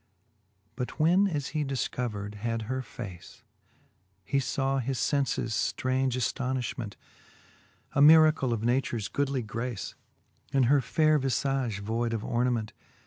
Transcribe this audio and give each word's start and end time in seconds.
But 0.75 0.99
when 0.99 1.27
as 1.27 1.49
he 1.49 1.63
difcovered 1.63 2.33
had 2.41 2.63
her 2.63 2.81
face, 2.81 3.43
He 4.23 4.39
faw 4.39 4.79
his 4.79 4.97
fenfes 4.97 5.53
ftraunge 5.75 6.13
aftonilhment, 6.13 6.93
A 7.93 8.01
miracle 8.01 8.51
of 8.51 8.63
natures 8.63 9.07
goodly 9.09 9.43
grace, 9.43 9.93
In 10.51 10.63
her 10.63 10.81
faire 10.81 11.19
vi{age 11.19 11.81
voide 11.83 12.13
of 12.13 12.23
ornament. 12.25 12.73